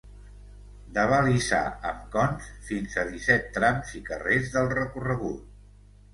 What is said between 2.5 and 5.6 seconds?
fins a disset trams i carrers del recorregut.